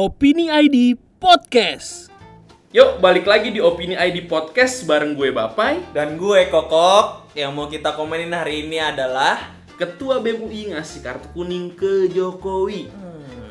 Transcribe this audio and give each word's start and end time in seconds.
Opini 0.00 0.48
ID 0.48 0.96
Podcast. 1.20 2.08
Yuk, 2.72 3.04
balik 3.04 3.28
lagi 3.28 3.52
di 3.52 3.60
Opini 3.60 3.92
ID 3.92 4.32
Podcast 4.32 4.88
bareng 4.88 5.12
gue 5.12 5.28
Bapai. 5.28 5.76
Dan 5.92 6.16
gue 6.16 6.48
Kokok 6.48 7.36
yang 7.36 7.52
mau 7.52 7.68
kita 7.68 7.92
komenin 7.92 8.32
hari 8.32 8.64
ini 8.64 8.80
adalah 8.80 9.52
Ketua 9.76 10.24
BEM 10.24 10.48
UI 10.48 10.72
ngasih 10.72 11.04
kartu 11.04 11.28
kuning 11.36 11.76
ke 11.76 12.08
Jokowi. 12.16 12.88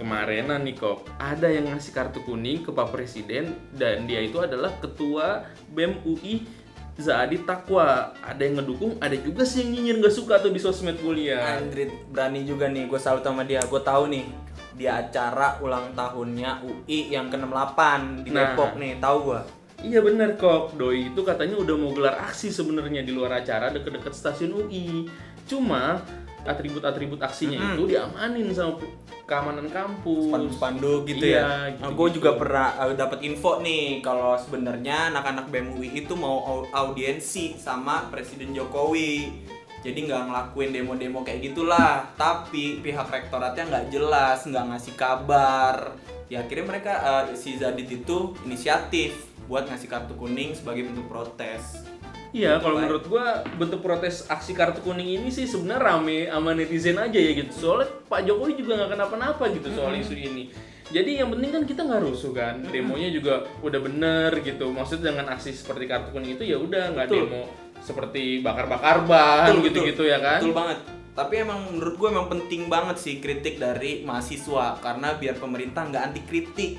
Kemarinan 0.01 0.65
nih 0.65 0.73
kok, 0.73 1.05
ada 1.21 1.53
yang 1.53 1.69
ngasih 1.69 1.93
kartu 1.93 2.25
kuning 2.25 2.65
ke 2.65 2.73
Pak 2.73 2.97
Presiden 2.97 3.53
dan 3.77 4.09
dia 4.09 4.17
itu 4.17 4.41
adalah 4.41 4.73
Ketua 4.81 5.45
BEM 5.69 6.01
UI 6.01 6.49
Zaadi 6.97 7.45
Takwa. 7.45 8.17
Ada 8.25 8.41
yang 8.41 8.65
ngedukung, 8.65 8.97
ada 8.97 9.13
juga 9.21 9.45
sih 9.45 9.61
yang 9.61 9.77
nyinyir 9.77 10.01
nggak 10.01 10.17
suka 10.17 10.41
tuh 10.41 10.49
di 10.49 10.57
sosmed 10.57 10.97
kuliah. 10.97 11.61
Andrit 11.61 11.93
berani 12.09 12.41
juga 12.41 12.65
nih, 12.65 12.89
gue 12.89 12.97
salut 12.97 13.21
sama 13.21 13.45
dia. 13.45 13.61
Gue 13.69 13.85
tahu 13.85 14.09
nih 14.09 14.48
di 14.79 14.87
acara 14.87 15.59
ulang 15.59 15.91
tahunnya 15.91 16.63
UI 16.63 17.11
yang 17.11 17.27
ke-68 17.27 17.79
di 18.23 18.31
Nah. 18.31 18.55
Depok 18.55 18.79
nih, 18.79 18.95
tahu 18.97 19.17
gue. 19.27 19.41
Iya 19.79 19.99
bener 19.99 20.35
kok, 20.35 20.75
Doi 20.75 21.07
itu 21.07 21.21
katanya 21.21 21.55
udah 21.55 21.75
mau 21.75 21.91
gelar 21.91 22.15
aksi 22.21 22.47
sebenarnya 22.47 22.99
di 22.99 23.11
luar 23.11 23.37
acara 23.37 23.67
deket-deket 23.69 24.11
stasiun 24.11 24.55
UI. 24.57 25.07
Cuma 25.43 25.99
atribut-atribut 26.41 27.19
aksinya 27.19 27.55
Mm-mm. 27.55 27.75
itu 27.75 27.83
diamanin 27.89 28.47
sama 28.49 28.79
keamanan 29.23 29.67
kampus. 29.67 30.27
Spanduk-spanduk 30.27 31.03
gitu 31.05 31.23
Iya, 31.25 31.35
ya. 31.35 31.43
gitu-gitu. 31.43 31.79
Nah, 31.79 31.91
gue 31.93 32.07
juga 32.11 32.31
pernah 32.33 32.67
uh, 32.77 32.91
dapat 32.93 33.19
info 33.21 33.59
nih 33.59 33.99
kalau 33.99 34.35
sebenarnya 34.35 35.11
anak-anak 35.11 35.47
BEM 35.47 35.75
UI 35.75 35.89
itu 35.97 36.15
mau 36.15 36.39
au- 36.41 36.67
audiensi 36.73 37.55
sama 37.55 38.07
Presiden 38.07 38.51
Jokowi. 38.51 39.31
Jadi 39.79 40.11
nggak 40.11 40.23
ngelakuin 40.27 40.71
demo-demo 40.75 41.23
kayak 41.23 41.51
gitulah. 41.51 42.03
Tapi 42.19 42.83
pihak 42.83 43.07
rektoratnya 43.07 43.63
nggak 43.67 43.85
jelas, 43.91 44.43
nggak 44.43 44.65
ngasih 44.75 44.93
kabar. 44.99 45.95
Ya 46.27 46.45
akhirnya 46.45 46.65
mereka 46.67 46.93
uh, 47.01 47.23
si 47.33 47.57
Zadit 47.57 47.89
itu 47.89 48.37
inisiatif 48.45 49.29
buat 49.49 49.65
ngasih 49.65 49.89
kartu 49.89 50.13
kuning 50.13 50.53
sebagai 50.53 50.85
bentuk 50.85 51.09
protes. 51.09 51.89
Iya, 52.29 52.61
kalau 52.61 52.77
Baik. 52.77 52.83
menurut 52.85 53.05
gua 53.09 53.41
bentuk 53.57 53.81
protes 53.81 54.29
aksi 54.29 54.53
kartu 54.53 54.85
kuning 54.85 55.17
ini 55.17 55.33
sih 55.33 55.49
sebenarnya 55.49 55.81
rame 55.81 56.29
sama 56.29 56.53
netizen 56.53 57.01
aja 57.01 57.17
ya 57.17 57.31
gitu. 57.33 57.51
Soalnya 57.53 57.89
Pak 58.05 58.21
Jokowi 58.29 58.53
juga 58.53 58.77
nggak 58.77 58.91
kenapa-napa 58.93 59.43
gitu 59.49 59.67
soal 59.73 59.97
isu 59.97 60.13
ini. 60.13 60.53
Jadi 60.89 61.21
yang 61.21 61.29
penting 61.29 61.49
kan 61.53 61.63
kita 61.69 61.81
nggak 61.85 62.01
rusuh 62.01 62.33
kan, 62.33 62.65
demonya 62.65 63.13
juga 63.13 63.45
udah 63.61 63.79
bener 63.81 64.31
gitu. 64.41 64.69
Maksudnya 64.73 65.13
dengan 65.13 65.33
aksi 65.37 65.53
seperti 65.53 65.85
kartu 65.85 66.09
kuning 66.13 66.37
itu 66.37 66.45
ya 66.45 66.57
udah 66.57 66.93
nggak 66.97 67.07
demo 67.09 67.45
seperti 67.81 68.43
bakar-bakar 68.45 69.05
ban 69.09 69.53
gitu-gitu 69.65 70.05
ya 70.05 70.21
kan. 70.21 70.41
Betul 70.41 70.53
banget. 70.53 70.79
Tapi 71.17 71.33
emang 71.41 71.59
menurut 71.73 71.95
gue 71.97 72.09
emang 72.13 72.27
penting 72.29 72.69
banget 72.69 72.97
sih 73.01 73.17
kritik 73.19 73.57
dari 73.57 74.05
mahasiswa 74.05 74.77
karena 74.79 75.17
biar 75.17 75.35
pemerintah 75.37 75.85
nggak 75.89 76.03
anti 76.13 76.21
kritik. 76.23 76.71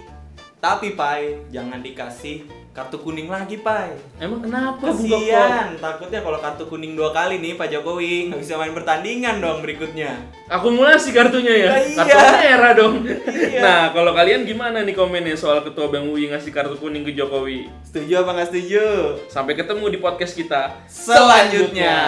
Tapi 0.61 0.93
Pai, 0.93 1.49
jangan 1.49 1.81
dikasih 1.81 2.60
kartu 2.71 3.03
kuning 3.03 3.27
lagi 3.27 3.59
Pai. 3.59 3.99
Emang 4.23 4.39
kenapa? 4.47 4.95
Kasian, 4.95 5.75
takutnya 5.83 6.23
kalau 6.23 6.39
kartu 6.39 6.71
kuning 6.71 6.95
dua 6.95 7.11
kali 7.11 7.43
nih 7.43 7.59
Pak 7.59 7.67
Jokowi 7.67 8.31
nggak 8.31 8.41
bisa 8.47 8.55
main 8.55 8.71
pertandingan 8.71 9.43
dong 9.43 9.59
berikutnya. 9.59 10.15
Akumulasi 10.47 11.11
kartunya 11.11 11.67
ya? 11.67 11.71
Lah, 11.75 11.83
iya. 11.83 11.97
Kartu 11.99 12.35
merah 12.39 12.73
dong. 12.79 12.95
Iya. 13.27 13.61
Nah, 13.61 13.83
kalau 13.91 14.15
kalian 14.15 14.47
gimana 14.47 14.87
nih 14.87 14.95
komennya 14.95 15.35
soal 15.35 15.67
Ketua 15.67 15.91
BEM 15.91 16.15
UI 16.15 16.31
ngasih 16.31 16.55
kartu 16.55 16.79
kuning 16.79 17.03
ke 17.03 17.13
Jokowi? 17.19 17.67
Setuju 17.83 18.23
apa 18.23 18.31
nggak 18.39 18.49
setuju? 18.55 18.87
Sampai 19.27 19.59
ketemu 19.59 19.91
di 19.91 19.99
podcast 19.99 20.39
kita 20.39 20.87
Selanjutnya. 20.87 21.99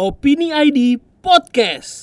Opini 0.00 0.48
ID 0.48 0.96
Podcast. 1.20 1.99